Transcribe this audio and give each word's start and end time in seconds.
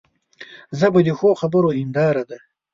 ژبه 0.79 0.99
د 1.05 1.09
ښو 1.17 1.29
خبرو 1.41 1.69
هنداره 1.77 2.23
ده 2.29 2.37